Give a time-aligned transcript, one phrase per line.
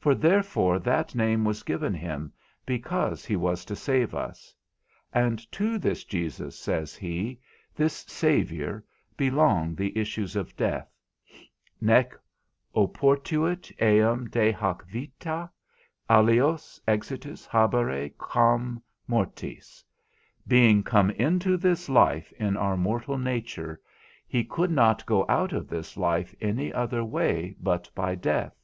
[0.00, 2.32] For therefore that name was given him
[2.66, 4.52] because he was to save us.
[5.12, 7.38] And to this Jesus, says he,
[7.76, 8.82] this Saviour,
[9.16, 10.92] belong the issues of death;
[11.80, 12.16] Nec
[12.74, 15.48] oportuit eum de hac vita
[16.10, 19.84] alios exitus habere quam mortis:
[20.48, 23.80] being come into this life in our mortal nature,
[24.26, 28.60] he could not go out of this life any other way but by death.